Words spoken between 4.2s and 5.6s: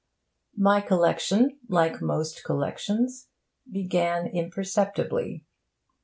imperceptibly.